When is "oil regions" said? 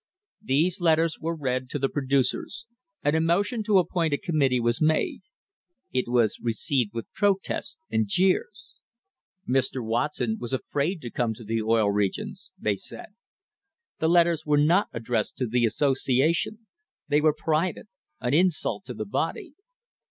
11.61-12.51